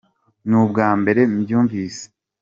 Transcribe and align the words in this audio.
nubwambere 0.49 1.21
mbyumvise. 1.33 2.03